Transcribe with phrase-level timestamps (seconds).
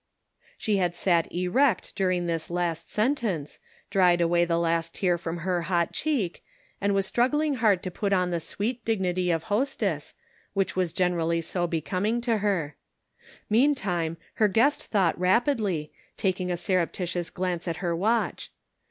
[0.57, 3.59] 309 She had sat erect during this last sentence,
[3.91, 6.43] dried away the last tear from her hot cheek,
[6.81, 10.15] and was struggling hard to put on the sweet dignity of hostess,
[10.53, 12.75] which wns generally so be coming to her.
[13.47, 18.51] Meantime her guest thought rapidly, taking a surreptitious glance at her watch.